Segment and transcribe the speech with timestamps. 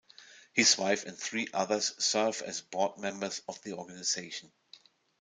[0.53, 4.51] His wife and three others serve as board members of the organization.